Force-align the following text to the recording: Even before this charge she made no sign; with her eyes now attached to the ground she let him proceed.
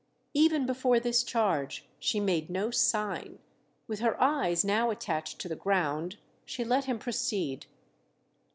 Even 0.33 0.65
before 0.65 0.99
this 0.99 1.21
charge 1.21 1.87
she 1.99 2.19
made 2.19 2.49
no 2.49 2.71
sign; 2.71 3.37
with 3.85 3.99
her 3.99 4.19
eyes 4.19 4.65
now 4.65 4.89
attached 4.89 5.37
to 5.37 5.47
the 5.47 5.55
ground 5.55 6.17
she 6.43 6.63
let 6.65 6.85
him 6.85 6.97
proceed. 6.97 7.67